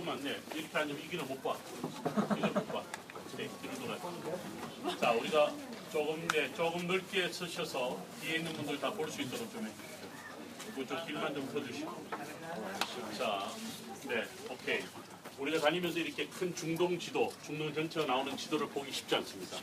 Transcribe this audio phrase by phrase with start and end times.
[0.00, 1.56] 조금만 네 이렇게 앉으면 이기는 못 봐.
[2.36, 2.82] 이걸 못 봐.
[3.36, 4.96] 네, 뒤로 돌아.
[4.96, 5.52] 자, 우리가
[5.92, 9.70] 조금 네 조금 넓게 서셔서 뒤에 있는 분들 다 볼 수 있도록 좀 해.
[10.74, 12.06] 그쪽 길만 좀 서주시고.
[13.18, 13.50] 자,
[14.08, 14.80] 네, 오케이.
[15.38, 19.58] 우리가 다니면서 이렇게 큰 중동 지도, 중동 전체가 나오는 지도를 보기 쉽지 않습니다.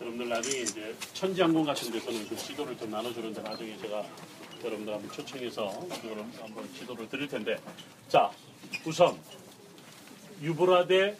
[0.00, 4.04] 여러분들 나중에 이제 천지항공 같은 데서는 그 지도를 좀 나눠주는데 나중에 제가
[4.64, 5.70] 여러분들 한번 초청해서
[6.02, 7.56] 그걸 한번 지도를 드릴 텐데
[8.08, 8.30] 자
[8.84, 9.18] 우선
[10.42, 11.16] 유브라데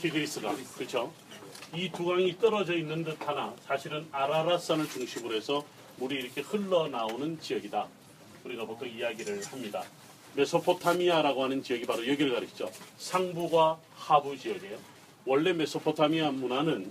[0.00, 1.12] 티그리스강 그렇죠?
[1.74, 5.64] 이 두 강이 떨어져 있는 듯 하나 사실은 아라라산을 중심으로 해서
[5.96, 7.86] 물이 이렇게 흘러나오는 지역이다.
[8.44, 9.82] 우리가 보통 이야기를 합니다.
[10.34, 12.70] 메소포타미아라고 하는 지역이 바로 여기를 가리키죠.
[12.98, 14.78] 상부와 하부 지역이에요.
[15.26, 16.90] 원래 메소포타미아 문화는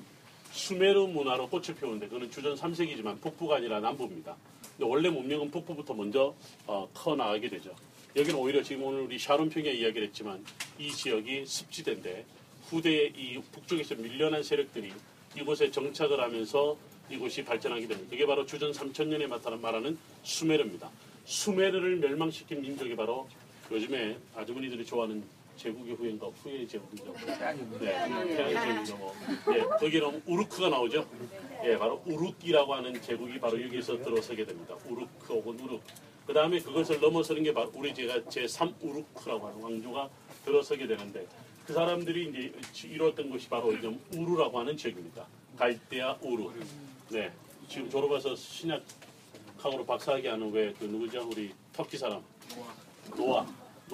[0.52, 4.36] 수메르 문화로 꽃을 피우는데 그거는 주전 3세기지만 북부가 아니라 남부입니다.
[4.78, 6.36] 근데 원래 문명은 북부부터 먼저
[6.68, 7.74] 어, 커 나가게 되죠.
[8.18, 10.44] 여기는 오히려 지금 오늘 우리 샤론 평야 이야기를 했지만
[10.80, 12.26] 이 지역이 습지대인데
[12.64, 14.92] 후대에 이 북쪽에서 밀려난 세력들이
[15.36, 16.76] 이곳에 정착을 하면서
[17.12, 18.10] 이곳이 발전하게 됩니다.
[18.10, 20.90] 그게 바로 주전 3천년에 나타난 말하는 수메르입니다.
[21.26, 23.30] 수메르를 멸망시킨 민족이 바로
[23.70, 25.24] 요즘에 아주머니들이 좋아하는
[25.56, 27.14] 제국의 후예인가 후예의 제국이죠.
[27.80, 27.86] 네,
[28.36, 28.36] 태양의
[28.86, 29.14] 제국이죠.
[29.54, 31.08] 예, 거기는 우르크가 나오죠.
[31.66, 34.76] 예, 바로 우르크라고 하는 제국이 바로 여기서 들어서게 됩니다.
[34.88, 35.82] 우르크 혹은 우르크.
[36.28, 40.10] 그 다음에 그것을 넘어서는 게 바로 우리 제가 제3 우르크라고 하는 왕조가
[40.44, 41.26] 들어서게 되는데
[41.66, 45.26] 그 사람들이 이제 이루었던 것이 바로 이제 우르라고 하는 지역입니다.
[45.58, 46.50] 갈대아 우르.
[47.10, 47.32] 네,
[47.70, 51.28] 지금 졸업해서 신약학으로 박사학위 하는 왜 그 누구죠?
[51.30, 52.22] 우리 터키 사람
[53.16, 53.46] 노아.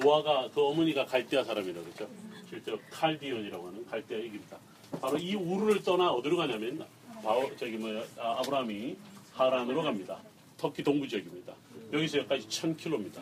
[0.02, 2.10] 노아가 그 어머니가 갈대아 사람이라고 그랬죠.
[2.50, 4.58] 실제로 칼디온이라고 하는 갈대아 얘기입니다.
[5.00, 6.84] 바로 이 우르를 떠나 어디로 가냐면
[7.24, 8.98] 바로 저기 뭐야 아, 아브라함이
[9.34, 10.20] 하란으로 갑니다.
[10.58, 11.54] 터키 동부 지역입니다.
[11.94, 13.22] 여기서 여기까지 1000km입니다.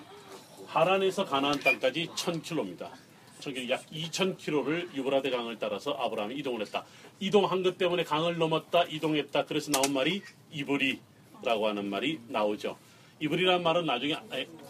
[0.66, 2.89] 하란에서 가나안 땅까지 1000km입니다.
[3.41, 6.86] 저기 약 2000km를 유브라데 강을 따라서 아브라함이 이동을 했다.
[7.19, 9.45] 이동한 것 때문에 강을 넘었다, 이동했다.
[9.45, 12.78] 그래서 나온 말이 이브리라고 하는 말이 나오죠.
[13.19, 14.16] 이브리라는 말은 나중에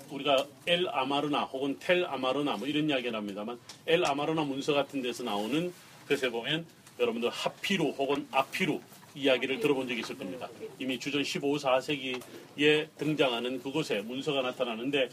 [0.10, 5.24] 우리가 엘 아마르나 혹은 텔 아마르나 뭐 이런 이야기를 합니다만 엘 아마르나 문서 같은 데서
[5.24, 5.72] 나오는
[6.10, 6.66] 것에 보면
[7.00, 8.82] 여러분들 하피루 혹은 아피루
[9.16, 10.50] 이야기를 들어본 적이 있을 겁니다.
[10.80, 15.10] 이미 주전 15, 4세기에 등장하는 그곳에 문서가 나타나는데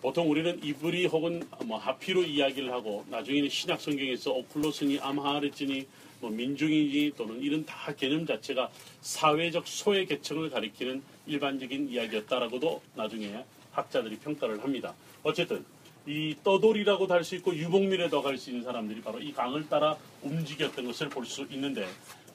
[0.00, 5.86] 보통 우리는 이브리 혹은 뭐 하피루 이야기를 하고 나중에는 신약 성경에서 오클로스니 암하르지니
[6.20, 8.70] 뭐 민중이니 또는 이런 다 개념 자체가
[9.00, 14.94] 사회적 소외 계층을 가리키는 일반적인 이야기였다라고도 나중에 학자들이 평가를 합니다.
[15.22, 15.64] 어쨌든
[16.06, 20.86] 이 떠돌이라고도 할 수 있고 유복밀에도 갈 수 있는 사람들이 바로 이 강을 따라 움직였던
[20.86, 21.86] 것을 볼 수 있는데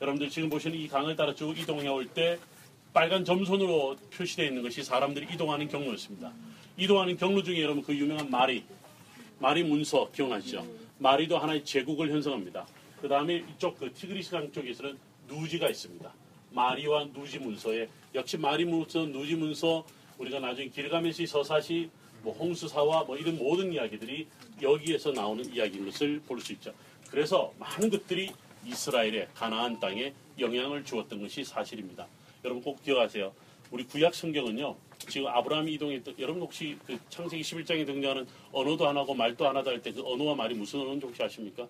[0.03, 2.37] 여러분들 지금 보시는 이 강을 따라 쭉 이동해 올 때
[2.91, 6.31] 빨간 점선으로 표시되어 있는 것이 사람들이 이동하는 경로였습니다.
[6.77, 8.65] 이동하는 경로 중에 여러분 그 유명한 마리,
[9.39, 10.67] 마리 문서 기억나시죠?
[10.99, 12.67] 마리도 하나의 제국을 형성합니다.
[13.01, 14.97] 그 다음에 이쪽 그 티그리스 강 쪽에서는
[15.29, 16.13] 누지가 있습니다.
[16.51, 19.85] 마리와 누지 문서에 역시 마리 문서, 누지 문서
[20.17, 21.89] 우리가 나중에 길가메시 서사시
[22.23, 24.27] 뭐 홍수사와 뭐 이런 모든 이야기들이
[24.61, 26.73] 여기에서 나오는 이야기인 것을 볼 수 있죠.
[27.09, 28.31] 그래서 많은 것들이
[28.65, 32.07] 이스라엘의 가나안 땅에 영향을 주었던 것이 사실입니다.
[32.43, 33.31] 여러분 꼭 기억하세요.
[33.71, 34.75] 우리 구약 성경은요.
[35.09, 39.91] 지금 아브라함이 이동했던 여러분 혹시 그 창세기 11장에 등장하는 언어도 하나고 말도 하나다 할 때
[39.91, 41.67] 그 언어와 말이 무슨 언어인지 혹시 아십니까?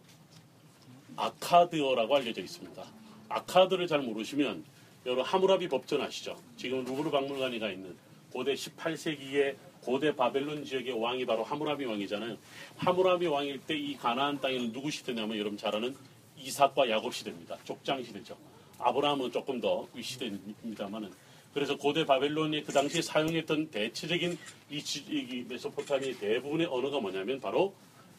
[1.15, 2.83] 아카드어라고 알려져 있습니다.
[3.29, 4.63] 아카드를 잘 모르시면
[5.05, 6.35] 여러분 하무라비 법전 아시죠?
[6.57, 7.95] 지금 루브르 박물관에 가 있는
[8.31, 12.37] 고대 18세기의 고대 바벨론 지역의 왕이 바로 하무라비 왕이잖아요.
[12.77, 15.95] 하무라비 왕일 때 이 가나안 땅에는 누구 시대냐면 여러분 잘 아는
[16.43, 17.57] 이삭과 야곱 시대입니다.
[17.63, 18.37] 족장 시대죠.
[18.79, 21.11] 아브라함은 조금 더 윗시대입니다만은
[21.53, 24.37] 그래서 고대 바벨론이 그 당시에 사용했던 대체적인
[24.71, 27.73] 이, 이 메소포타미의 대부분의 언어가 뭐냐면 바로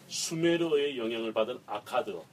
[0.07, 2.25] 수메르어의 영향을 받은 아카드어,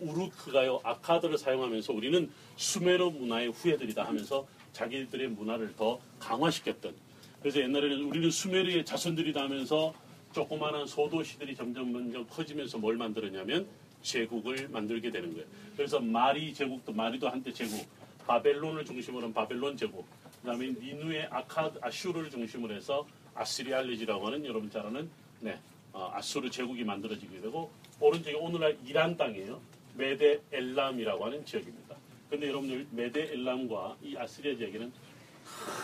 [0.00, 6.94] 우르크가요 아카드를 사용하면서 우리는 수메르 문화의 후예들이다 하면서 자기들의 문화를 더 강화시켰던
[7.40, 9.94] 그래서 옛날에는 우리는 수메르의 자손들이다 하면서
[10.32, 13.66] 조그마한 소도시들이 점점 커지면서 뭘 만들었냐면
[14.02, 15.46] 제국을 만들게 되는 거예요.
[15.76, 17.86] 그래서 마리 제국도 마리도 한때 제국,
[18.26, 20.06] 바벨론을 중심으로 한 바벨론 제국,
[20.40, 25.08] 그다음에 니누의 아카드 아슈르를 중심으로 해서 아스리알리지라고 하는 여러분 잘 아는
[25.40, 25.58] 네,
[25.92, 29.60] 어, 아수르 제국이 만들어지게 되고 오른쪽에 오늘날 이란 땅이에요.
[29.94, 31.96] 메데 엘람이라고 하는 지역입니다.
[32.28, 34.92] 그런데 여러분들 메데 엘람과 이 아스리아 지역에는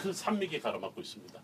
[0.03, 1.41] 큰 산맥이 가로막고 있습니다.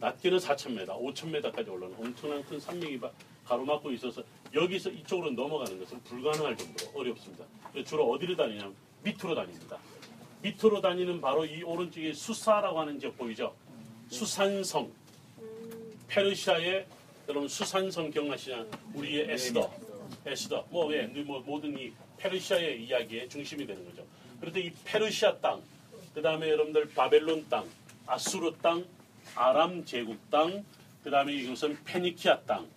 [0.00, 3.00] 낮게는 4,000m, 5,000m까지 올라오는 엄청난 큰 산맥이
[3.44, 4.22] 가로막고 있어서
[4.54, 7.44] 여기서 이쪽으로 넘어가는 것은 불가능할 정도로 어렵습니다.
[7.84, 9.78] 주로 어디로 다니냐면 밑으로 다닙니다.
[10.42, 13.54] 밑으로 다니는 바로 이 오른쪽에 수사라고 하는 지역 보이죠?
[14.08, 14.92] 수산성.
[16.08, 16.86] 페르시아의
[17.28, 18.66] 여러분 수산성 기억나시냐?
[18.94, 19.72] 우리의 에스더,
[20.26, 20.66] 에스더.
[20.70, 21.06] 뭐 왜?
[21.06, 24.04] 뭐 모든 이 페르시아의 이야기의 중심이 되는 거죠.
[24.38, 25.62] 그런데 이 페르시아 땅,
[26.14, 27.66] 그 다음에 여러분들 바벨론 땅,
[28.06, 28.84] 아수르 땅,
[29.34, 30.64] 아람 제국 땅,
[31.02, 32.68] 그 다음에 이것은 페니키아 땅,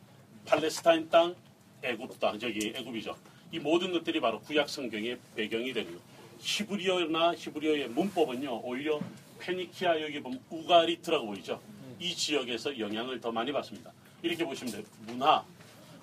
[0.45, 1.35] 팔레스타인 땅,
[1.83, 3.15] 애굽 땅, 저기 애굽이죠.
[3.51, 5.99] 이 모든 것들이 바로 구약 성경의 배경이 거예요.
[6.39, 8.99] 히브리어나 히브리어의 문법은요, 오히려
[9.39, 11.61] 페니키아 여기 보면 우가리트라고 보이죠.
[11.99, 13.91] 이 지역에서 영향을 더 많이 받습니다.
[14.21, 14.83] 이렇게 보시면 돼요.
[15.05, 15.43] 문화,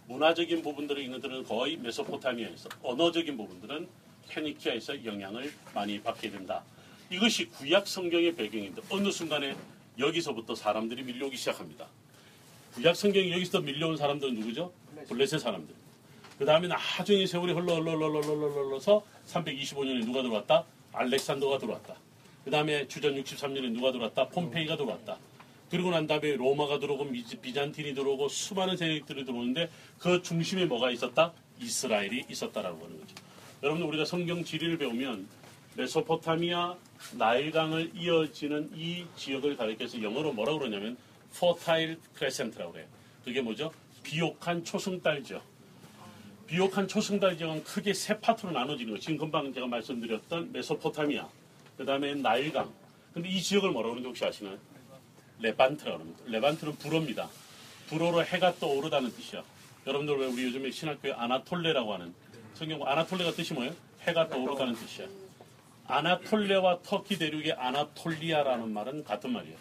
[0.07, 3.89] 문화적인 부분들을 있는 들은 거의 메소포타미아에서, 언어적인 부분들은
[4.29, 6.65] 페니키아에서 영향을 많이 받게 된다.
[7.11, 9.55] 이것이 구약 성경의 배경인데 어느 순간에
[9.99, 11.87] 여기서부터 사람들이 밀려오기 시작합니다.
[12.75, 14.73] 구약 성경이 여기서 밀려온 사람들은 누구죠?
[15.05, 15.75] 블레셋 사람들.
[16.39, 20.65] 그 다음에 나중에 세월이 흘러 흘러 흘러 흘러 흘러 흘러서 325년에 누가 들어왔다?
[20.93, 21.95] 알렉산더가 들어왔다.
[22.45, 24.29] 그 다음에 주전 63년에 누가 들어왔다?
[24.29, 25.17] 폼페이가 들어왔다.
[25.71, 27.11] 그리고 난 다음에 로마가 들어오고
[27.41, 31.33] 비잔틴이 들어오고 수많은 세력들이 들어오는데 그 중심에 뭐가 있었다?
[31.61, 33.15] 이스라엘이 있었다라고 하는 거죠.
[33.63, 35.27] 여러분들 우리가 성경 지리를 배우면
[35.77, 36.77] 메소포타미아
[37.15, 40.97] 나일강을 이어지는 이 지역을 가리켜서 영어로 뭐라고 그러냐면
[41.35, 42.87] fertile crescent라고 그래요.
[43.25, 43.73] 그게 뭐죠?
[44.05, 45.43] 비옥한 초승달죠.
[46.47, 49.01] 비옥한 초승달 지역은 크게 세 파트로 나눠지는 거예요.
[49.01, 51.27] 지금 금방 제가 말씀드렸던 메소포타미아,
[51.77, 52.73] 그 다음에 나일강.
[53.13, 54.59] 근데 이 지역을 뭐라고 그러는지 혹시 아시나요?
[55.41, 56.21] 레반트라고 합니다.
[56.27, 57.29] 레반트는 불어입니다.
[57.89, 59.43] 불어로 해가 떠오르다는 뜻이야.
[59.87, 62.15] 여러분들 왜 우리 요즘에 신학교에 아나톨레라고 하는
[62.55, 63.75] 성경 아나톨레가 뜻이 뭐예요?
[64.03, 65.07] 해가 떠오르다는 뜻이야.
[65.87, 69.57] 아나톨레와 터키 대륙의 아나톨리아라는 말은 같은 말이에요.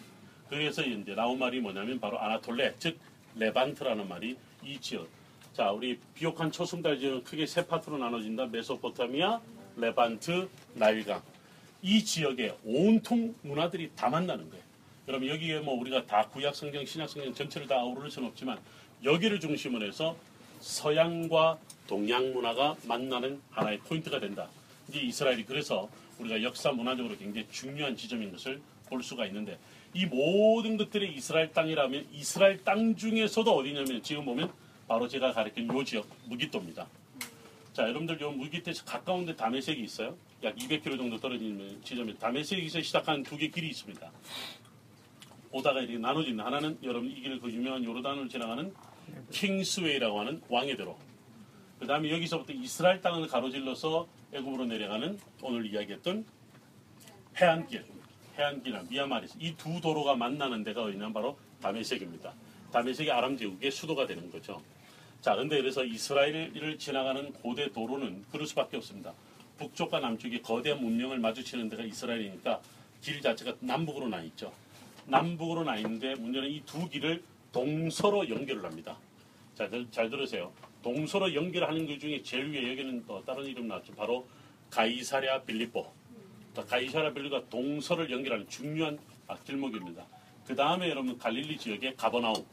[0.48, 2.98] 그래서 이제 나온 말이 뭐냐면 바로 아나톨레, 즉
[3.36, 5.08] 레반트라는 말이 이 지역.
[5.52, 8.46] 자, 우리 비옥한 초승달 지역은 크게 세 파트로 나눠진다.
[8.46, 9.40] 메소포타미아,
[9.76, 11.22] 레반트, 나일강.
[11.82, 14.64] 이 지역에 온통 문화들이 다 만나는 거예요.
[15.06, 18.58] 여러분 여기에 뭐 우리가 다 구약 성경, 신약 성경 전체를 다 아우를 수는 없지만
[19.04, 20.16] 여기를 중심으로 해서
[20.60, 24.48] 서양과 동양 문화가 만나는 하나의 포인트가 된다.
[24.88, 29.58] 이제 이스라엘이 그래서 우리가 역사 문화적으로 굉장히 중요한 지점인 것을 볼 수가 있는데
[29.94, 34.52] 이 모든 것들이 이스라엘 땅이라면 이스라엘 땅 중에서도 어디냐면 지금 보면
[34.88, 36.86] 바로 제가 가리킨 요 지역 무기토입니다.
[37.72, 40.16] 자, 여러분들 요 무기토에서 가까운 데 다메섹이 있어요.
[40.42, 44.10] 약 200km 정도 떨어지는 지점에 다메섹에서 시작하는 두개 길이 있습니다.
[45.52, 48.74] 오다가 이렇게 나눠지는 하나는 여러분 이 길을 그 유명한 요르단을 지나가는
[49.30, 50.98] 킹스웨이라고 하는 왕의 대로.
[51.78, 56.24] 그 다음에 여기서부터 이스라엘 땅을 가로질러서 애굽으로 내려가는 오늘 이야기했던
[57.40, 57.84] 해안길,
[58.38, 62.32] 해안길이나 미야마리스 이두 도로가 만나는 데가 어디냐면 바로 다메섹입니다.
[62.72, 64.60] 다메섹이 아람 제국의 수도가 되는 거죠.
[65.20, 69.12] 자, 근데 그래서 이스라엘을 지나가는 고대 도로는 그럴 수밖에 없습니다.
[69.58, 72.60] 북쪽과 남쪽이 거대한 문명을 마주치는 데가 이스라엘이니까
[73.00, 74.52] 길 자체가 남북으로 나 있죠.
[75.06, 77.22] 남북으로 나 있는데 문제는 이 두 길을
[77.52, 78.98] 동서로 연결을 합니다.
[79.54, 80.52] 자, 잘, 잘 들으세요.
[80.82, 83.94] 동서로 연결하는 것 중에 제일 위에 여기는 또 다른 이름 나왔죠.
[83.94, 84.26] 바로
[84.70, 85.90] 가이사랴 빌리포.
[86.62, 90.06] 가이사랴 빌리가 동서를 연결하는 중요한 아, 길목입니다.
[90.46, 92.44] 그 다음에 여러분 갈릴리 지역의 가버나움.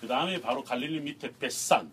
[0.00, 1.90] 그 다음에 바로 갈릴리 밑에 베산.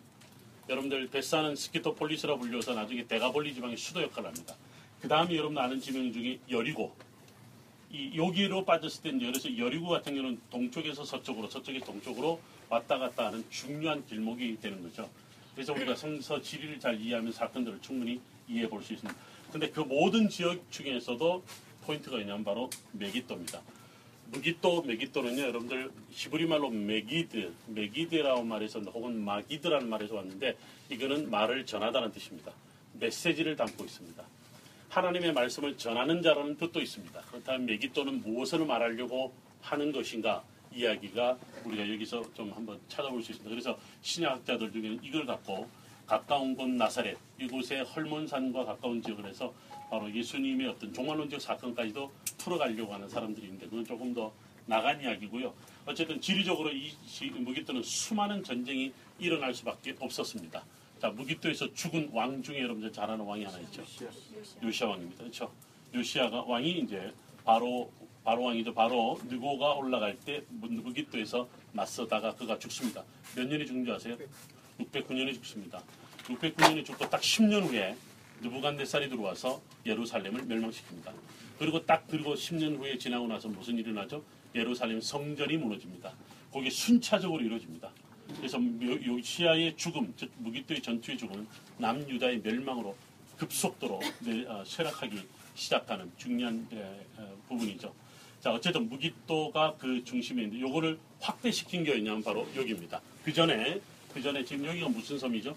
[0.70, 4.56] 여러분들 베산은 스키토폴리스라 불려서 나중에 데가볼리 지방의 수도 역할을 합니다.
[5.02, 6.96] 그 다음에 여러분 아는 지명 중에 여리고.
[7.92, 13.28] 이 여기로 빠졌을 때 이제 그래서 여리고 같은 경우는 동쪽에서 서쪽으로 서쪽에서 동쪽으로 왔다 갔다
[13.28, 15.08] 하는 중요한 길목이 되는 거죠.
[15.54, 19.20] 그래서 우리가 성서 지리를 잘 이해하면 사건들을 충분히 이해해 볼 수 있습니다.
[19.52, 21.44] 근데 그 모든 지역 중에서도
[21.86, 23.62] 포인트가 있냐면 바로 메기또입니다.
[24.32, 30.58] 므기또, 메기또는요, 여러분들 히브리 말로 메기드, 메기드라고 말해서 혹은 마기드라는 말에서 왔는데
[30.90, 32.52] 이거는 말을 전하다는 뜻입니다.
[32.94, 34.24] 메시지를 담고 있습니다.
[34.90, 37.22] 하나님의 말씀을 전하는 자라는 뜻도 있습니다.
[37.22, 40.44] 그렇다면 메기또는 무엇을 말하려고 하는 것인가
[40.76, 43.50] 이야기가 우리가 여기서 좀 한번 찾아볼 수 있습니다.
[43.50, 45.68] 그래서 신약학자들 중에는 이걸 갖고
[46.06, 49.54] 가까운 곳 나사렛 이곳의 헐몬산과 가까운 지역을 해서
[49.90, 54.32] 바로 예수님의 어떤 종말론적 사건까지도 풀어가려고 하는 사람들이 있는데 그건 조금 더
[54.66, 55.54] 나간 이야기고요.
[55.86, 60.64] 어쨌든 지리적으로 이 시- 무기또는 수많은 전쟁이 일어날 수밖에 없었습니다.
[61.00, 63.84] 자 무기또에서 죽은 왕 중에 여러분들 잘 아는 왕이 하나 있죠.
[64.64, 65.20] 요시아 왕입니다.
[65.20, 65.52] 그렇죠?
[65.94, 67.14] 요시아가 왕이 이제
[67.44, 67.92] 바로
[68.24, 68.74] 바로 왕이죠.
[68.74, 73.04] 바로 느고가 올라갈 때 무기또에서 맞서다가 그가 죽습니다.
[73.36, 74.18] 몇 년이 죽는 줄 아세요?
[74.80, 75.84] 609년에 죽습니다.
[76.26, 77.96] 609년에 죽고 딱 10년 후에
[78.42, 81.12] 느부간네살이 들어와서 예루살렘을 멸망시킵니다.
[81.60, 84.24] 그리고 딱 그리고 10년 후에 지나고 나서 무슨 일이 나죠?
[84.56, 86.14] 예루살렘 성전이 무너집니다.
[86.52, 87.90] 거기에 순차적으로 이루어집니다.
[88.38, 91.46] 그래서 요- 요시아의 죽음, 즉 무기또의 전투의 죽음은
[91.78, 92.96] 남유다의 멸망으로
[93.38, 95.22] 급속도로 내- 어, 쇠락하기
[95.56, 96.68] 시작하는 중요한
[97.48, 97.94] 부분이죠.
[98.44, 103.00] 자, 어쨌든 무기또가 그 중심에 있는데 요거를 확대시킨 게 있냐면 바로 여기입니다.
[103.24, 103.80] 그 전에
[104.14, 105.56] 그 전에 지금 여기가 무슨 섬이죠?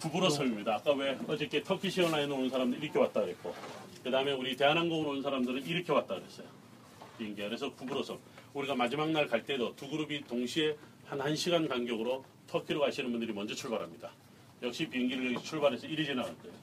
[0.00, 0.76] 구부로 섬입니다.
[0.76, 3.54] 아까 왜 어저께 터키 시 어나에는 온 사람들 이렇게 왔다 그랬고
[4.02, 6.46] 그 다음에 우리 대한항공으로 온 사람들은 이렇게 왔다 그랬어요.
[7.18, 8.18] 비행기 그래서 구부로 섬.
[8.54, 13.54] 우리가 마지막 날 갈 때도 두 그룹이 동시에 한 1시간 간격으로 터키로 가시는 분들이 먼저
[13.54, 14.10] 출발합니다.
[14.62, 16.56] 역시 비행기를 여기 출발해서 이리 지나갈 거예요.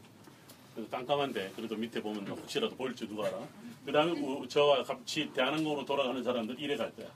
[0.77, 3.39] 그래서 깜깜한데 그래도 밑에 보면 혹시라도 보일지 누가 알아.
[3.83, 7.07] 그 다음에 저와 같이 대한항공으로 돌아가는 사람들 이래 갈 거야.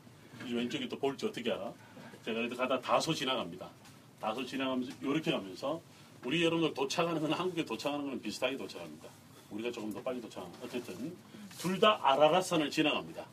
[0.48, 1.72] 이 왼쪽에 또 볼지 어떻게 알아?
[2.25, 3.70] 제가 그래도 가다 다소 지나갑니다.
[4.20, 5.80] 다소 지나가면서 이렇게 가면서
[6.25, 9.08] 우리 여러분들 도착하는 건 한국에 도착하는 건 비슷하게 도착합니다.
[9.51, 10.65] 우리가 조금 더 빨리 도착합니다.
[10.65, 11.15] 어쨌든
[11.60, 13.24] 둘 다 아라라산을 지나갑니다.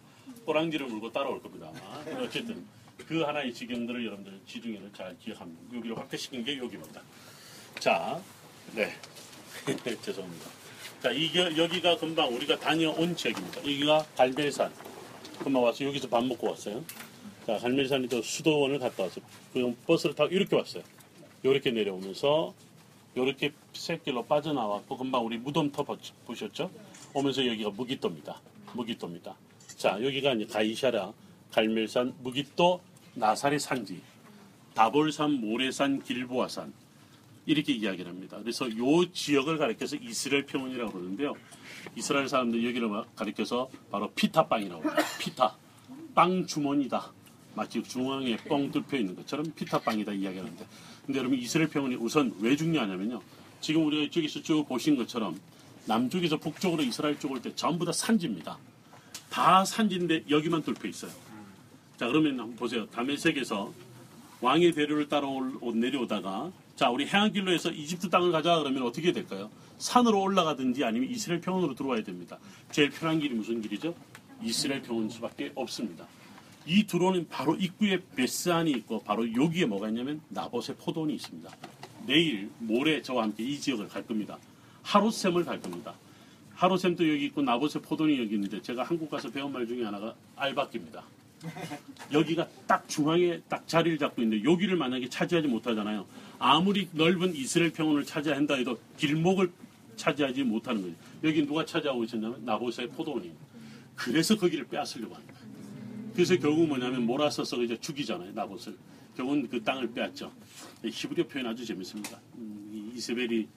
[0.44, 1.70] 꼬랑지를 물고 따라올 겁니다.
[1.70, 2.20] 아마.
[2.22, 2.66] 어쨌든
[3.06, 5.74] 그 하나의 지경들을 여러분들 지중해를 잘 기억합니다.
[5.74, 7.00] 여기를 확대시킨 게 여기입니다.
[7.78, 8.20] 자,
[8.74, 8.92] 네.
[9.76, 10.46] 죄송합니다.
[11.02, 13.60] 자, 이게, 여기가 금방 우리가 다녀온 지역입니다.
[13.60, 14.72] 여기가 갈멜산.
[15.38, 16.84] 금방 와서 여기서 밥 먹고 왔어요.
[17.46, 19.24] 자, 갈멜산이 또 수도원을 갔다 왔어요.
[19.52, 20.82] 그 버스를 타고 이렇게 왔어요.
[21.42, 22.52] 이렇게 내려오면서
[23.14, 25.84] 이렇게 새길로 빠져나왔고 금방 우리 무덤 터
[26.26, 26.70] 보셨죠?
[27.14, 28.40] 오면서 여기가 무기또입니다.
[28.74, 29.36] 무기또입니다.
[29.76, 31.12] 자, 여기가 이제 가이샤라,
[31.52, 32.80] 갈멜산, 무기또,
[33.14, 34.00] 나사리 산지,
[34.74, 36.72] 다볼산, 모래산, 길보아산
[37.48, 38.36] 이렇게 이야기를 합니다.
[38.42, 41.32] 그래서 이 지역을 가리켜서 이스라엘 평원이라고 그러는데요.
[41.96, 45.02] 이스라엘 사람들 여기를 가리켜서 바로 피타 빵이라고 합니다.
[45.18, 45.56] 피타
[46.14, 47.10] 빵 주머니다.
[47.54, 50.66] 마치 중앙에 뻥 뚫혀 있는 것처럼 피타 빵이다 이야기하는데,
[51.06, 53.22] 근데 여러분 이스라엘 평원이 우선 왜 중요하냐면요.
[53.62, 55.40] 지금 우리가 이쪽에서 쭉 보신 것처럼
[55.86, 58.58] 남쪽에서 북쪽으로 이스라엘 쪽을 때 전부 다 산지입니다.
[59.30, 61.10] 다 산지인데 여기만 뚫혀 있어요.
[61.96, 62.86] 자 그러면 한번 보세요.
[62.90, 63.72] 다메섹에서
[64.42, 65.28] 왕의 대류를 따라
[65.74, 69.50] 내려오다가 자 우리 해안길로 해서 이집트 땅을 가자 그러면 어떻게 될까요?
[69.78, 72.38] 산으로 올라가든지 아니면 이스라엘 평원으로 들어와야 됩니다.
[72.70, 73.96] 제일 편한 길이 무슨 길이죠?
[74.44, 76.06] 이스라엘 평원 수밖에 없습니다.
[76.66, 81.50] 이 들어오는 바로 입구에 베스안이 있고 바로 여기에 뭐가 있냐면 나봇의 포도원이 있습니다.
[82.06, 84.38] 내일 모레 저와 함께 이 지역을 갈 겁니다.
[84.84, 85.94] 하루샘을 갈 겁니다.
[86.54, 91.02] 하루샘도 여기 있고 나봇의 포도원이 여기 있는데 제가 한국 가서 배운 말 중에 하나가 알바끼입니다.
[92.12, 96.06] 여기가 딱 중앙에 딱 자리를 잡고 있는데 여기를 만약에 차지하지 못하잖아요.
[96.38, 99.50] 아무리 넓은 이스라엘 평원을 차지한다 해도 길목을
[99.96, 100.94] 차지하지 못하는 거죠.
[101.24, 103.32] 여기 누가 차지하고 있었냐면 나보스의 포도원이.
[103.94, 105.38] 그래서 거기를 빼앗으려고 하는 거예요.
[106.14, 108.32] 그래서 결국 뭐냐면 몰아서서 이제 죽이잖아요.
[108.32, 108.76] 나봇을.
[109.16, 110.32] 결국은 그 땅을 빼앗죠.
[110.84, 112.20] 히브리어 표현 아주 재밌습니다.
[112.36, 113.48] 음, 이세벨이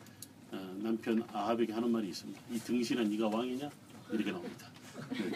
[0.51, 2.41] 어, 남편 아합에게 하는 말이 있습니다.
[2.51, 3.69] 이 등신은 네가 왕이냐?
[4.11, 4.70] 이렇게 나옵니다.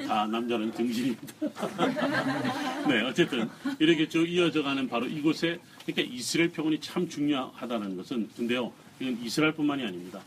[0.08, 1.34] 다 남자는 등신입니다.
[2.88, 9.22] 네, 어쨌든 이렇게 쭉 이어져가는 바로 이곳에 그러니까 이스라엘 평원이 참 중요하다는 것은 근데요, 이건
[9.24, 10.22] 이스라엘뿐만이 아닙니다.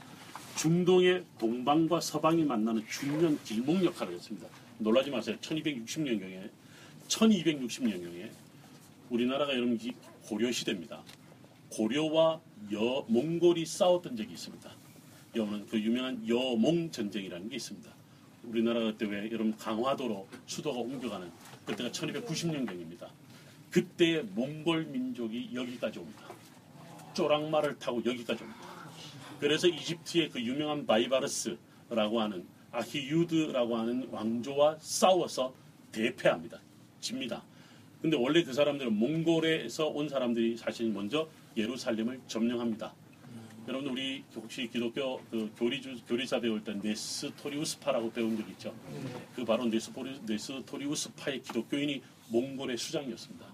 [0.56, 4.48] 중동의 동방과 서방이 만나는 중요한 길목 역할을 했습니다.
[4.78, 5.36] 놀라지 마세요.
[5.40, 6.50] 1260년경에
[7.08, 8.30] 1260년경에
[9.10, 9.78] 우리나라가 여러분
[10.22, 11.02] 고려 시대입니다.
[11.70, 12.40] 고려와
[12.72, 14.70] 여 몽골이 싸웠던 적이 있습니다.
[15.36, 17.97] 여는 그 유명한 여몽 전쟁이라는 게 있습니다.
[18.48, 21.30] 우리나라 그때 왜 여러분 강화도로 수도가 옮겨가는
[21.66, 23.08] 그때가 1290년경입니다.
[23.70, 26.22] 그때 몽골 민족이 여기까지 옵니다.
[27.14, 28.60] 쪼랑말을 타고 여기까지 옵니다.
[29.38, 35.54] 그래서 이집트의 그 유명한 바이바르스라고 하는 아히유드라고 하는 왕조와 싸워서
[35.92, 36.60] 대패합니다.
[37.00, 37.42] 집니다.
[38.00, 42.94] 근데 원래 그 사람들은 몽골에서 온 사람들이 사실 먼저 예루살렘을 점령합니다.
[43.68, 48.74] 여러분 우리 혹시 기독교 그 교리주 교리사 배울 때 네스토리우스파라고 배운 적 있죠?
[49.36, 53.46] 그 바로 네스토리, 네스토리우스파의 기독교인이 몽골의 수장이었습니다.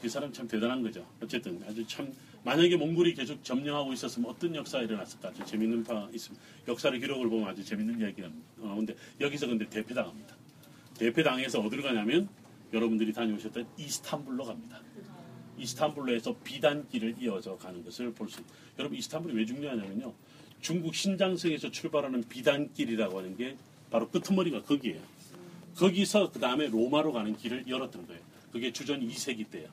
[0.00, 1.04] 그 사람 참 대단한 거죠.
[1.20, 2.14] 어쨌든 아주 참
[2.44, 6.46] 만약에 몽골이 계속 점령하고 있었으면 어떤 역사가 일어났을까 아주 재밌는 바 있습니다.
[6.68, 10.36] 역사의 기록을 보면 아주 재밌는 이야기가 나오는데 여기서 근데 대패당합니다.
[10.96, 12.28] 대패당해서 어디로 가냐면
[12.72, 14.80] 여러분들이 다녀오셨던 이스탄불로 갑니다.
[15.60, 18.54] 이스탄불로에서 비단길을 이어져 가는 것을 볼 수 있습니다.
[18.78, 20.12] 여러분 이스탄불이 왜 중요하냐면요.
[20.60, 23.56] 중국 신장성에서 출발하는 비단길이라고 하는 게
[23.90, 25.00] 바로 끄트머리가 거기에요.
[25.76, 28.20] 거기서 그 다음에 로마로 가는 길을 열었던 거예요.
[28.52, 29.68] 그게 주전 2세기 때요.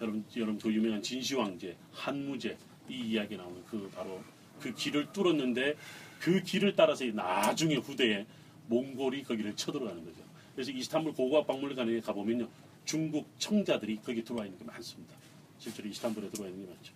[0.00, 2.56] 여러분, 여러분 그 유명한 진시황제, 한무제
[2.88, 4.22] 이 이야기 나오는 그 바로
[4.60, 5.76] 그 길을 뚫었는데
[6.18, 8.26] 그 길을 따라서 나중에 후대에
[8.68, 10.22] 몽골이 거기를 쳐들어가는 거죠.
[10.54, 12.48] 그래서 이스탄불 고고학 박물관에 가보면요.
[12.84, 15.14] 중국 청자들이 거기 들어와 있는 게 많습니다.
[15.58, 16.92] 실제로 이스탄불에 들어와 있는 게 많죠.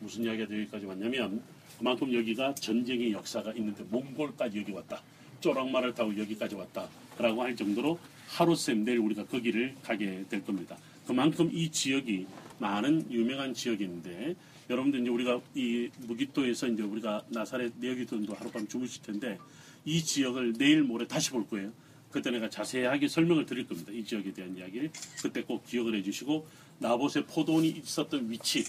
[0.00, 1.42] 무슨 이야기가 여기까지 왔냐면
[1.78, 5.02] 그만큼 여기가 전쟁의 역사가 있는데 몽골까지 여기 왔다.
[5.40, 10.76] 쪼랑말을 타고 여기까지 왔다 라고 할 정도로 하루쌤 내일 우리가 거기를 가게 될 겁니다.
[11.06, 12.26] 그만큼 이 지역이
[12.58, 14.34] 많은 유명한 지역인데
[14.68, 19.38] 여러분들 이제 우리가 이 무기토에서 이제 우리가 나사렛 내역이 든도 하룻밤 주무실 텐데
[19.84, 21.72] 이 지역을 내일 모레 다시 볼 거예요.
[22.16, 23.92] 그때 내가 자세하게 설명을 드릴 겁니다.
[23.92, 26.46] 이 지역에 대한 이야기를 그때 꼭 기억을 해주시고
[26.78, 28.64] 나봇의 포도원이 있었던 위치,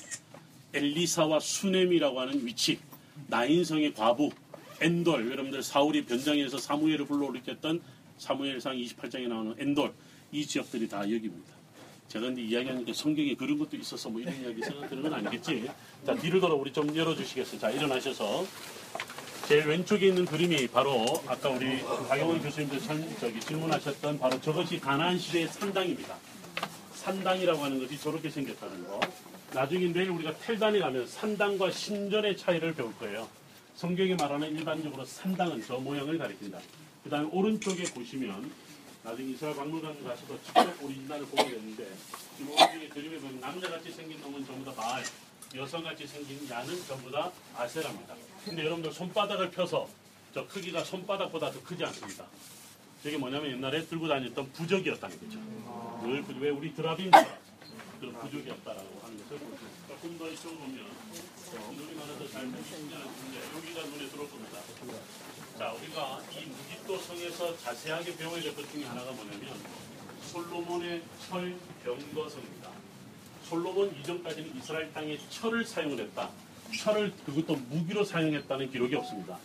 [0.73, 2.77] 엘리사와 수넴이라고 하는 위치,
[3.27, 4.31] 나인성의 과부,
[4.81, 7.81] 엔돌, 여러분들 사울이 변장에서 사무엘을 불러올렸던
[8.17, 9.93] 사무엘상 28장에 나오는 엔돌,
[10.33, 11.53] 이 지역들이 다 여기입니다.
[12.09, 15.69] 제가 근데 이야기하니까 성경에 그런 것도 있어서 뭐 이런 이야기 생각드는 건 아니겠지.
[16.05, 17.61] 자, 뒤를 돌아 우리 좀 열어주시겠어요?
[17.61, 18.45] 자, 일어나셔서.
[19.47, 25.17] 제일 왼쪽에 있는 그림이 바로 아까 우리 박영원 교수님들 선, 저기 질문하셨던 바로 저것이 가나안
[25.17, 26.17] 시대의 산당입니다.
[26.95, 28.99] 산당이라고 하는 것이 저렇게 생겼다는 거.
[29.53, 33.25] 나중에 내일 우리가 텔단에 가면 산당과 신전의 차이를 배울 거예요.
[33.75, 36.59] 성경이 말하는 일반적으로 산당은 저 모양을 가리킨다.
[37.05, 38.51] 그 다음에 오른쪽에 보시면
[39.03, 41.87] 나중에 이스라엘 박물관 가서도 직접 오리지널을 보게 되는데
[42.35, 45.05] 지금 오른쪽에 그림에 보면 남자같이 생긴 놈은 전부 다 바알,
[45.55, 48.15] 여성같이 생긴 야는 전부 다 아세라입니다.
[48.45, 49.87] 근데 여러분들 손바닥을 펴서
[50.33, 52.25] 저 크기가 손바닥보다 더 크지 않습니다.
[53.03, 55.39] 저게 뭐냐면 옛날에 들고 다녔던 부적이었다는 거죠.
[56.05, 57.27] 늘 부- 왜 우리 드라빈처럼
[57.99, 59.87] 그런 부적이었다라고 하는 것을 있습니다.
[59.87, 60.85] 조금 더 이쪽으로 보면
[61.77, 64.59] 눈이 많아서 잘 보이지 않는데 여기가 눈에 들어올 겁니다.
[65.57, 69.55] 자, 우리가 이 무기또 성에서 자세하게 배워야 될 것 중에 하나가 뭐냐면
[70.31, 72.76] 솔로몬의 철 병거성입니다.
[73.49, 76.29] 솔로몬 이전까지는 이스라엘 땅에 철을 사용을 했다.
[76.77, 79.37] 철을 그것도 무기로 사용했다는 기록이 없습니다.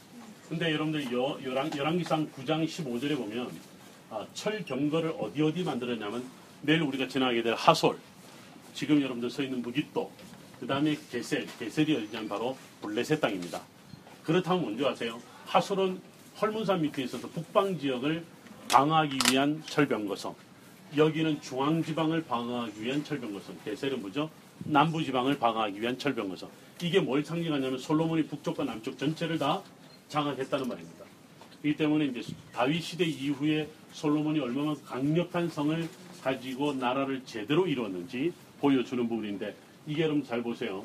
[0.49, 3.51] 근데 여러분들 여, 열왕, 열왕기상 9장 15절에 보면
[4.11, 6.25] 아, 철 병거를 어디 어디 만들었냐면
[6.63, 7.99] 내일 우리가 지나가게 될 하솔
[8.75, 10.11] 지금 여러분들 서 있는 무기또
[10.59, 13.63] 그 다음에 게셀 게셀이 어디냐면 바로 블레셋 땅입니다.
[14.25, 15.21] 그렇다면 뭔지 아세요?
[15.47, 16.01] 하솔은
[16.41, 18.25] 헐문산 밑에 있어서 북방 지역을
[18.69, 20.35] 방어하기 위한 철병거성
[20.97, 23.03] 여기는 중앙지방을 방어하기 위한
[23.65, 24.31] 게셀은 뭐죠?
[24.65, 26.51] 남부지방을 방어하기 위한 철병거성
[26.83, 29.63] 이게 뭘 상징하냐면 솔로몬이 북쪽과 남쪽 전체를 다
[30.09, 31.05] 장악했다는 말입니다.
[31.65, 35.89] 이 때문에 이제 다윗 시대 이후에 솔로몬이 얼마나 강력한 성을
[36.23, 39.55] 가지고 나라를 제대로 이루었는지 보여주는 부분인데
[39.87, 40.85] 이게 여러분 잘 보세요.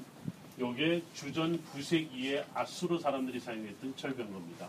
[0.59, 4.67] 요게 주전 9세기에 아수르 사람들이 사용했던 철병거입니다.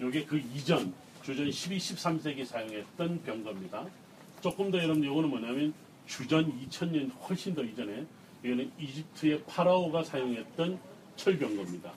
[0.00, 3.86] 요게 그 이전 주전 12, 13세기 사용했던 병거입니다.
[4.42, 5.72] 조금 더 여러분 요거는 뭐냐면
[6.06, 8.04] 주전 2000년 훨씬 더 이전에
[8.42, 10.80] 이거는 이집트의 파라오가 사용했던
[11.14, 11.92] 철병거입니다.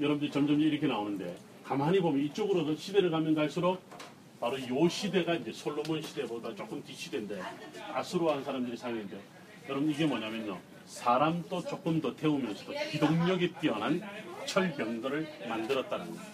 [0.00, 3.80] 여러분들 점점 이렇게 나오는데 가만히 보면 이쪽으로 더 시대를 가면 갈수록
[4.40, 7.40] 바로 이 시대가 이제 솔로몬 시대보다 조금 뒤시대인데
[7.92, 9.20] 아수르한 사람들이 사용했는데
[9.68, 14.02] 여러분 이게 뭐냐면요 사람도 조금 더 태우면서도 기동력이 뛰어난
[14.46, 16.24] 철병거를 만들었다는 겁니다.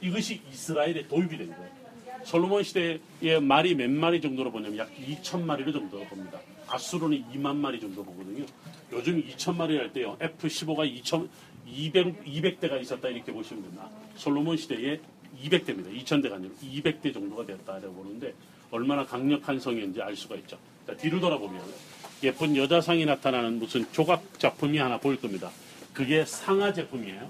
[0.00, 1.81] 이것이 이스라엘에 도입이 된 거예요.
[2.24, 6.40] 솔로몬 시대의 말이 몇 마리 정도로 보냐면 약 2천 마리로 정도 봅니다.
[6.66, 8.44] 아수르는 2만 마리 정도 보거든요.
[8.92, 10.16] 요즘 2천 마리 할 때요.
[10.20, 11.28] F-15가 2천
[11.66, 13.88] 200, 200대가 있었다 이렇게 보시면 됩니다.
[14.16, 15.00] 솔로몬 시대에
[15.42, 15.94] 200대입니다.
[16.02, 18.34] 2000대가 아니라 200대 정도가 됐다라고 보는데
[18.70, 20.58] 얼마나 강력한 성인지 알 수가 있죠.
[20.86, 21.62] 자, 뒤를 돌아보면
[22.22, 25.50] 예쁜 여자상이 나타나는 무슨 조각 작품이 하나 보일 겁니다.
[25.92, 27.28] 그게 상하 제품이에요.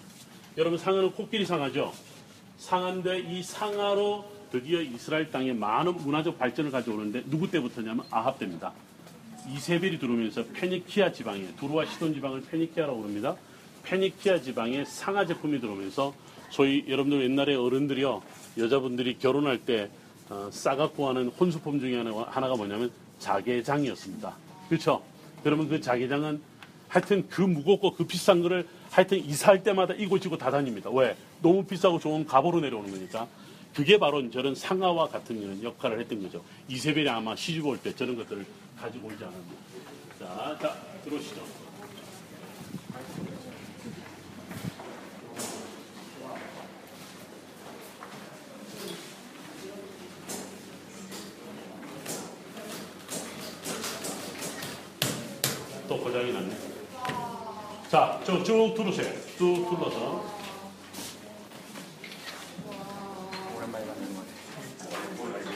[0.59, 1.93] 여러분 상하는 코끼리 상하죠.
[2.59, 8.71] 상하인데 이 상하로 드디어 이스라엘 땅에 많은 문화적 발전을 가져오는데 누구 때부터냐면 아합 때입니다.
[9.49, 13.35] 이세벨이 들어오면서 페니키아 지방에 두루와 시돈 지방을 페니키아라고 부릅니다.
[13.83, 16.15] 페니키아 지방에 상하 제품이 들어오면서
[16.51, 18.23] 소위 여러분들 옛날에 어른들이요
[18.59, 19.88] 여자분들이 결혼할 때
[20.29, 24.37] 어, 싸갖고 하는 혼수품 중에 하나가, 하나 가 뭐냐면 자개장이었습니다.
[24.69, 25.03] 그렇죠?
[25.43, 26.43] 그러면 그 자개장은
[26.88, 30.91] 하여튼 그 무겁고 그 비싼 거를 하여튼 이사할 때마다 이고 지고 다 다닙니다.
[30.91, 31.17] 왜?
[31.41, 33.27] 너무 비싸고 좋은 갑오로 내려오는 거니까.
[33.75, 36.45] 그게 바로 저런 상하와 같은 역할을 했던 거죠.
[36.69, 38.45] 이세벨이 아마 시집 올 때 저런 것들을
[38.79, 39.43] 가지고 오지 않았나.
[40.19, 41.43] 자, 자, 들어오시죠.
[55.89, 56.57] 또 고장이 났네.
[57.91, 59.13] 자, 저 쭉 들으세요.
[59.37, 60.25] 쭉 둘러서.
[63.57, 65.53] 오랜만에 만나는 것 같아요.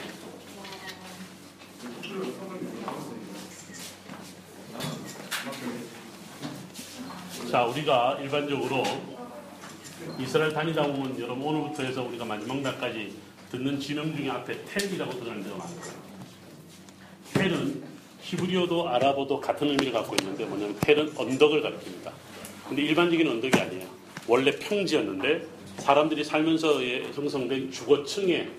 [7.49, 8.83] 자, 우리가 일반적으로
[10.19, 13.13] 이스라엘 다니다 보면 여러분 오늘부터 해서 우리가 마지막 날까지
[13.51, 15.79] 듣는 진음 중에 앞에 텔이라고 들어가는 데가 많아요.
[17.33, 17.83] 텔은
[18.21, 22.11] 히브리어도 아랍어도 같은 의미를 갖고 있는데 뭐냐면 텔은 언덕을 가리킵니다.
[22.67, 23.87] 근데 일반적인 언덕이 아니에요.
[24.27, 25.45] 원래 평지였는데
[25.77, 28.49] 사람들이 살면서 형성된 주거층의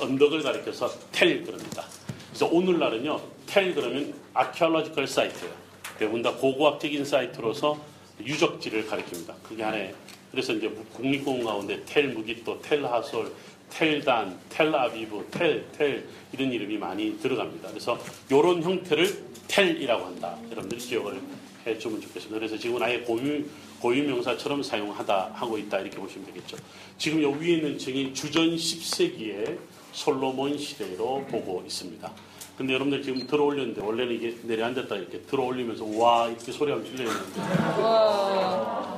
[0.00, 1.84] 언덕을 가리켜서 텔 그럽니다.
[2.28, 5.52] 그래서 오늘날은요 텔 그러면 아키올로지컬 사이트예요.
[5.98, 7.89] 대부분 다 고고학적인 사이트로서
[8.26, 9.34] 유적지를 가리킵니다.
[9.42, 9.94] 그게 하나의
[10.30, 13.32] 그래서 이제 국립공원 가운데 텔 무기또 텔 하솔
[13.70, 17.68] 텔단, 텔아비브, 텔, 텔 이런 이름이 많이 들어갑니다.
[17.68, 20.36] 그래서 이런 형태를 텔이라고 한다.
[20.50, 21.20] 여러분들이 기억을
[21.66, 22.38] 해주면 좋겠습니다.
[22.38, 23.44] 그래서 지금은 아예 고유,
[23.80, 26.56] 고유명사처럼 사용하다 하고 있다 이렇게 보시면 되겠죠.
[26.98, 29.58] 지금 여기 위에 있는 층이 주전 10세기의
[29.92, 32.12] 솔로몬 시대로 보고 있습니다.
[32.60, 37.40] 근데 여러분들 지금 들어 올렸는데 원래는 이게 내려앉았다 이렇게 들어 올리면서 와 이렇게 소리하면 들려있는데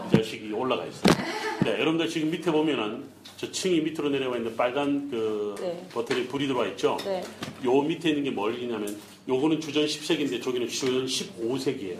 [0.09, 1.15] 이 자식이 올라가 있어요.
[1.63, 3.05] 네, 여러분들 지금 밑에 보면은
[3.37, 5.87] 저 층이 밑으로 내려와 있는 빨간 그 네.
[5.93, 6.97] 버튼에 불이 들어와 있죠.
[7.05, 7.23] 네.
[7.65, 8.99] 요 밑에 있는 게 뭘이냐면
[9.29, 11.99] 요거는 주전 10세기인데 저기는 주전 15세기예요.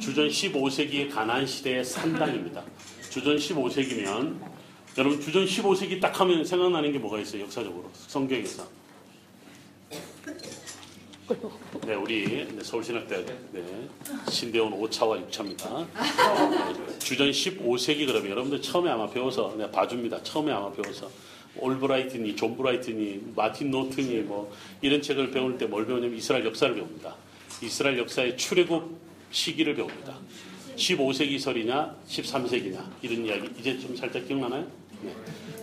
[0.00, 2.62] 주전 15세기의 가나안 시대의 산당입니다.
[3.08, 4.36] 주전 15세기면
[4.98, 7.44] 여러분 주전 15세기 딱 하면 생각나는 게 뭐가 있어요?
[7.44, 8.77] 역사적으로 성경에서.
[11.86, 13.88] 네, 우리 네, 서울신학대학 네,
[14.30, 15.86] 신대원 5차와 6차입니다.
[15.86, 20.22] 네, 주전 15세기 그러면 여러분들 처음에 아마 배워서 네, 봐줍니다.
[20.22, 21.10] 처음에 아마 배워서
[21.58, 27.14] 올브라이트니, 존 브라이트니, 마틴 노트니 뭐 이런 책을 배울 때 뭘 배우냐면 이스라엘 역사를 배웁니다.
[27.62, 28.96] 이스라엘 역사의 출애굽
[29.30, 30.16] 시기를 배웁니다.
[30.76, 34.66] 15세기 설이냐, 13세기냐 이런 이야기 이제 좀 살짝 기억나나요?
[35.02, 35.14] 네.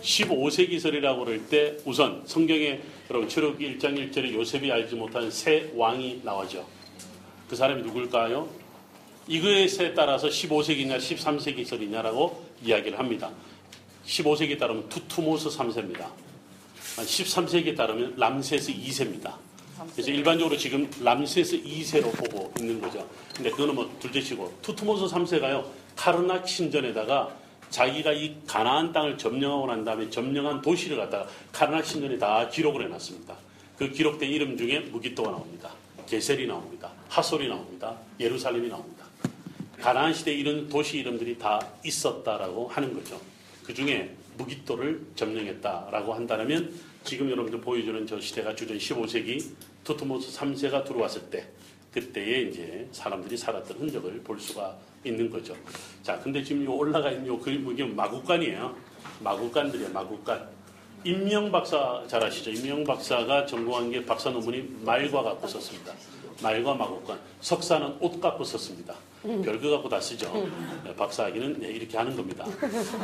[0.02, 2.80] 15세기설이라고 그럴 때 우선 성경에
[3.10, 6.66] 여러분 출애굽기 1장 1절에 요셉이 알지 못하는 새 왕이 나오죠.
[7.48, 8.48] 그 사람이 누굴까요?
[9.28, 13.30] 이것에 따라서 15세기냐 13세기설이냐라고 이야기를 합니다.
[14.06, 16.06] 15세기에 따르면 투투모스 3세입니다.
[16.96, 19.34] 13세기에 따르면 람세스 2세입니다.
[19.92, 23.06] 그래서 일반적으로 지금 람세스 2세로 보고 있는 거죠.
[23.34, 25.64] 근데 그거는 뭐 둘째치고 투투모스 3세가요.
[25.96, 27.36] 카르낙 신전에다가
[27.70, 33.36] 자기가 이 가나안 땅을 점령하고 난 다음에 점령한 도시를 갖다가 카르낙 신전에 다 기록을 해놨습니다.
[33.76, 35.70] 그 기록된 이름 중에 므기또가 나옵니다.
[36.06, 36.90] 게셀이 나옵니다.
[37.08, 37.96] 하솔이 나옵니다.
[38.18, 39.04] 예루살렘이 나옵니다.
[39.80, 43.20] 가나안 시대 이런 도시 이름들이 다 있었다라고 하는 거죠.
[43.64, 46.72] 그 중에 므기또를 점령했다라고 한다면
[47.04, 49.44] 지금 여러분들 보여주는 저 시대가 주전 15세기
[49.84, 51.48] 투트모스 3세가 들어왔을 때
[52.00, 55.56] 그때에 이제 사람들이 살았던 흔적을 볼 수가 있는 거죠.
[56.02, 58.76] 자, 근데 지금 요 올라가 있는 요 그림 이게 마구간이에요.
[59.20, 59.90] 마국간들이에요.
[59.92, 60.46] 마국간.
[61.04, 62.50] 임명 박사 잘 아시죠?
[62.50, 65.94] 임명 박사가 전공한 게 박사 논문이 말과 갖고 썼습니다.
[66.42, 67.18] 말과 마국간.
[67.40, 68.94] 석사는 옷 갖고 썼습니다.
[69.26, 70.48] 별거 갖고 다 쓰죠.
[70.84, 72.44] 네, 박사학위는 네, 이렇게 하는 겁니다.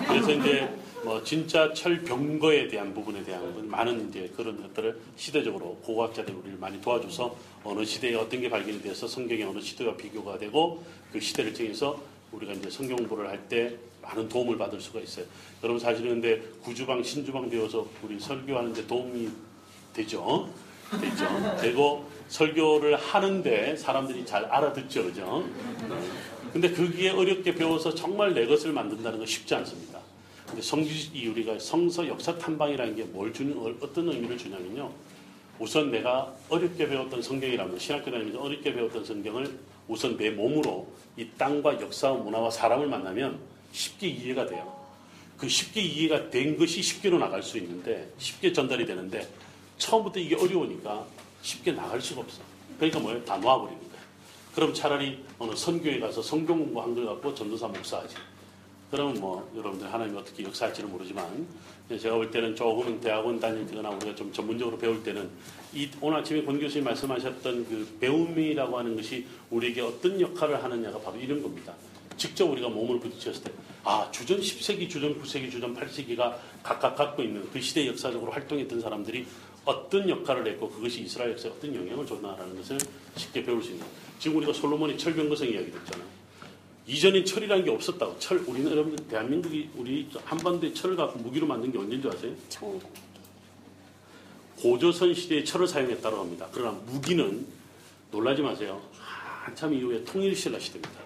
[0.07, 0.73] 그래서 이제
[1.05, 6.81] 뭐 진짜 철병거에 대한 부분에 대한 건 많은 이제 그런 것들을 시대적으로 고고학자들이 우리를 많이
[6.81, 10.83] 도와줘서 어느 시대에 어떤 게 발견이 돼서 성경의 어느 시대와 비교가 되고
[11.13, 12.01] 그 시대를 통해서
[12.33, 15.25] 우리가 이제 성경 공부를 할 때 많은 도움을 받을 수가 있어요.
[15.63, 19.29] 여러분 사실은 근데 구주방 신주방 배워서 우리 설교하는데 도움이
[19.95, 20.49] 되죠.
[21.01, 21.57] 되죠.
[21.61, 25.05] 되고 설교를 하는데 사람들이 잘 알아듣죠.
[25.05, 25.45] 그죠?
[26.53, 30.01] 근데 그게 어렵게 배워서 정말 내 것을 만든다는 건 쉽지 않습니다.
[30.47, 34.90] 근데 성지 이 우리가 성서 역사 탐방이라는 게 뭘 주는 어- 어떤 의미를 주냐면요.
[35.59, 41.81] 우선 내가 어렵게 배웠던 성경이라면 신학교 다니면서 어렵게 배웠던 성경을 우선 내 몸으로 이 땅과
[41.83, 43.38] 역사와 문화와 사람을 만나면
[43.73, 44.75] 쉽게 이해가 돼요.
[45.37, 49.27] 그 쉽게 이해가 된 것이 쉽게로 나갈 수 있는데 쉽게 전달이 되는데
[49.79, 51.05] 처음부터 이게 어려우니까
[51.42, 52.40] 쉽게 나갈 수가 없어.
[52.78, 53.24] 그러니까 뭐예요?
[53.24, 53.92] 다 놓아버리는 거예요.
[54.55, 58.16] 그럼 차라리 어느 선교에 가서 성경 공부 한 걸 갖고 전도사 목사하지.
[58.90, 61.46] 그러면 뭐 여러분들 하나님 어떻게 역사할지는 모르지만
[61.88, 65.31] 제가 볼 때는 조금은 대학원 다닐 때거나 우리가 좀 전문적으로 배울 때는
[65.72, 71.16] 이 오늘 아침에 권 교수님 말씀하셨던 그 배움이라고 하는 것이 우리에게 어떤 역할을 하느냐가 바로
[71.18, 71.72] 이런 겁니다.
[72.18, 73.52] 직접 우리가 몸을 부딪혔을 때,
[73.85, 79.26] 아, 주전 10세기, 주전 9세기, 주전 8세기가 각각 갖고 있는 그 시대 역사적으로 활동했던 사람들이
[79.64, 82.79] 어떤 역할을 했고 그것이 이스라엘 역사에 어떤 영향을 줬나라는 것을
[83.16, 83.87] 쉽게 배울 수 있는.
[84.18, 86.09] 지금 우리가 솔로몬의 철병거성 이야기 듣잖아요.
[86.87, 88.18] 이전엔 철이라는 게 없었다고.
[88.18, 92.35] 철, 우리는 여러분들 대한민국이 우리 한반도에 철을 갖고 무기로 만든 게 언제인 줄 아세요?
[92.48, 92.90] 청동.
[94.59, 96.48] 고조선 시대에 철을 사용했다고 합니다.
[96.53, 97.46] 그러나 무기는
[98.11, 98.81] 놀라지 마세요.
[98.98, 101.03] 한참 이후에 통일신라 시대입니다.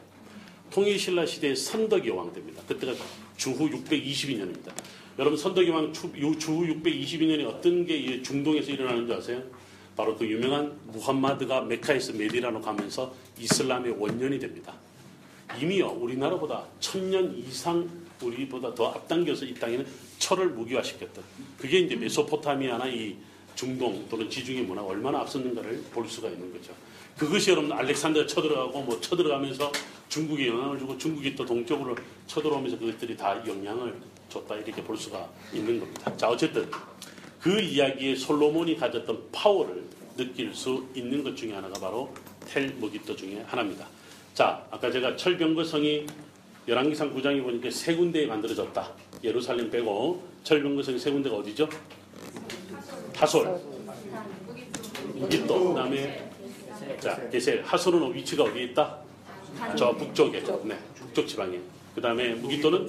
[0.70, 2.62] 통일신라 시대에 선덕이 왕됩니다.
[2.64, 2.92] 그때가
[3.36, 4.72] 주후 622년입니다.
[5.18, 9.42] 여러분 선덕이 왕 주, 요 주후 622년에 어떤 게이 중동에서 일어나는 줄 아세요?
[9.96, 14.74] 바로 그 유명한 무함마드가 메카에서 메디라로 가면서 이슬람의 원년이 됩니다.
[15.58, 17.88] 이미요 우리나라보다 천년 이상
[18.22, 19.86] 우리보다 더 앞당겨서 이 땅에는
[20.18, 21.24] 철을 무기화시켰던
[21.58, 23.16] 그게 이제 메소포타미아나 이
[23.54, 26.74] 중동 또는 지중해 문화가 얼마나 앞섰는가를 볼 수가 있는 거죠.
[27.16, 29.72] 그것이 여러분 알렉산더 쳐들어가고 뭐 쳐들어가면서
[30.10, 33.94] 중국에 영향을 주고 중국이 또 동쪽으로 쳐들어오면서 그것들이 다 영향을
[34.28, 36.16] 줬다 이렇게 볼 수가 있는 겁니다.
[36.16, 36.68] 자 어쨌든
[37.40, 39.84] 그 이야기에 솔로몬이 가졌던 파워를
[40.16, 42.12] 느낄 수 있는 것 중에 하나가 바로
[42.46, 43.86] 텔 무기또 중에 하나입니다.
[44.34, 46.06] 자, 아까 제가 철병거 성이
[46.68, 48.92] 열왕기상 9장에 보니까 세 군데에 만들어졌다.
[49.24, 51.68] 예루살렘 빼고 철병거 성이 세 군데가 어디죠?
[53.14, 53.60] 하솔,
[55.14, 56.30] 무기또, 그다음에
[57.00, 57.62] 자 게셀.
[57.64, 58.98] 하솔은 위치가 어디에 있다?
[59.76, 61.58] 저 북쪽에, 네, 북쪽 지방에.
[61.96, 62.86] 그 다음에 무기또는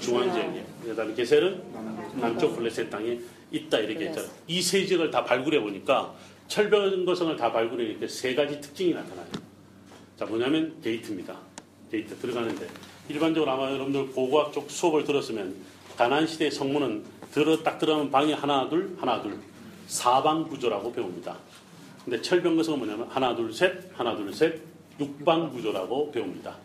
[0.00, 0.64] 중앙 지역에.
[0.84, 1.62] 그 다음에 게셀은
[2.20, 3.18] 남쪽 블레셋 땅에
[3.52, 4.30] 있다 이렇게 했잖아요.
[4.48, 6.12] 이 세 지역을 다 발굴해 보니까
[6.48, 9.26] 철병거성을 다 발굴해니까 세 가지 특징이 나타나요.
[10.16, 11.36] 자 뭐냐면 게이트입니다.
[11.90, 12.66] 게이트 들어가는데
[13.08, 15.54] 일반적으로 아마 여러분들 고고학 쪽 수업을 들었으면
[15.96, 19.38] 가나안 시대 성문은 들어 딱 들어가면 방이 하나 둘 하나 둘
[19.86, 21.36] 사방 구조라고 배웁니다.
[22.04, 24.60] 근데 철병거성은 뭐냐면 하나 둘 셋 하나 둘 셋
[24.98, 26.56] 육방 구조라고 배웁니다.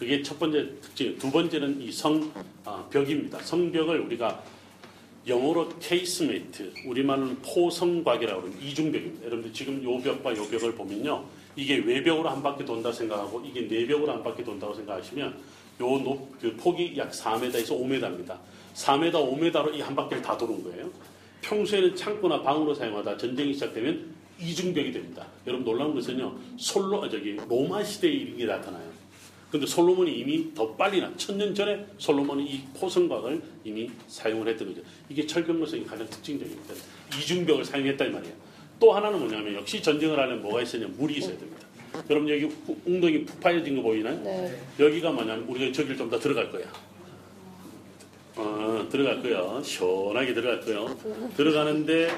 [0.00, 1.18] 그게 첫 번째 특징.
[1.18, 2.32] 두 번째는 이성
[2.64, 3.38] 아, 벽입니다.
[3.40, 4.42] 성벽을 우리가
[5.28, 9.26] 영어로 casemate, 우리말로는 포성곽이라고 하는 이중벽입니다.
[9.26, 11.22] 여러분들 지금 요 벽과 요 벽을 보면요.
[11.54, 15.26] 이게 외벽으로 한 바퀴 돈다 생각하고 이게 내벽으로 한 바퀴 돈다고 생각하시면
[15.82, 18.38] 요 높, 그 폭이 약 4m에서 5m입니다.
[18.74, 20.88] 4m, 5m로 이 한 바퀴를 다 도는 거예요.
[21.42, 25.26] 평소에는 창고나 방으로 사용하다 전쟁이 시작되면 이중벽이 됩니다.
[25.46, 26.34] 여러분 놀라운 것은요.
[26.56, 28.89] 솔로, 아, 저기, 로마 시대에 이게 나타나요.
[29.50, 34.80] 근데 솔로몬이 이미 더 빨리 나 천년 전에 솔로몬이 이 포성곽을 이미 사용을 했던 거죠.
[35.08, 36.74] 이게 철병거성이 가장 특징적입니다.
[37.18, 38.34] 이중벽을 사용했다 이 말이에요.
[38.78, 41.66] 또 하나는 뭐냐면 역시 전쟁을 하려면 뭐가 있어야 되냐 물이 있어야 됩니다.
[42.08, 44.16] 여러분 여기 후- 웅덩이 푹 파여진 거 보이나요?
[44.22, 44.56] 네.
[44.78, 46.64] 여기가 뭐냐면 우리가 저기를 좀 더 들어갈 거야.
[48.36, 49.60] 어, 들어갈 거예요.
[49.64, 50.96] 시원하게 들어갈 거예요.
[51.36, 52.08] 들어가는데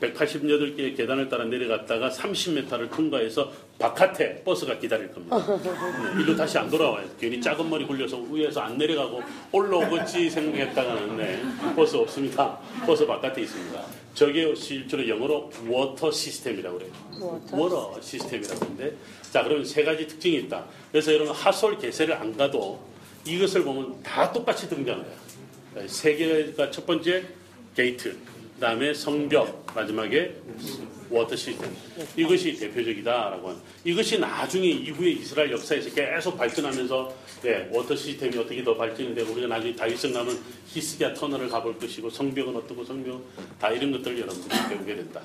[0.00, 5.36] 188개의 계단을 따라 내려갔다가 30m를 통과해서 바깥에 버스가 기다릴 겁니다.
[5.36, 7.06] 네, 일로 다시 안 돌아와요.
[7.20, 11.42] 괜히 작은 머리 굴려서 위에서 안 내려가고 올라오겠지 생각했다가는 네,
[11.74, 12.58] 버스 없습니다.
[12.86, 13.84] 버스 바깥에 있습니다.
[14.14, 16.92] 저게 실제로 영어로 water system이라고 그래요.
[17.20, 18.96] water water system이라고 하는데
[19.30, 20.64] 자 그러면 세 가지 특징이 있다.
[20.90, 22.80] 그래서 여러분 하솔 게셀을 안 가도
[23.26, 25.26] 이것을 보면 다 똑같이 등장해요.
[25.86, 27.24] 세 개가 첫 번째
[27.76, 28.12] 게이트,
[28.54, 30.34] 그 다음에 성벽, 마지막에
[31.10, 31.70] water system.
[32.16, 33.60] 이것이 대표적이다라고 하는.
[33.84, 39.48] 이것이 나중에 이후에 이스라엘 역사에서 계속 발전하면서 네, water system이 어떻게 더 발전이 되고 우리가
[39.48, 43.22] 나중에 다윗성 가면 히스기야 터널을 가볼 것이고 성벽은 어떻고 성벽
[43.58, 45.20] 다 이런 것들을 여러분들이 배우게 된다.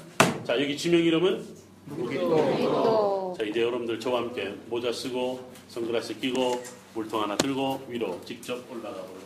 [0.46, 1.46] 자 여기 지명 이름은
[1.90, 6.64] 또 자 이제 여러분들 저와 함께 모자 쓰고 선글라스 끼고
[6.94, 9.21] 물통 하나 들고 위로 직접 올라가 보도록 하겠습니다.